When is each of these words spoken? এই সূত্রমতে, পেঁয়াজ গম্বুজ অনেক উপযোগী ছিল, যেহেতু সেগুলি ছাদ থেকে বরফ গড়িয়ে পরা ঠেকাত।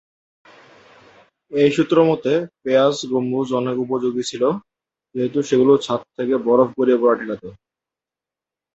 এই 1.51 1.69
সূত্রমতে, 1.71 2.33
পেঁয়াজ 2.63 2.95
গম্বুজ 3.11 3.47
অনেক 3.53 3.75
উপযোগী 3.77 4.23
ছিল, 4.29 4.43
যেহেতু 5.15 5.39
সেগুলি 5.49 5.73
ছাদ 5.85 6.01
থেকে 6.17 6.35
বরফ 6.47 6.69
গড়িয়ে 6.77 6.99
পরা 7.01 7.15
ঠেকাত। 7.19 7.43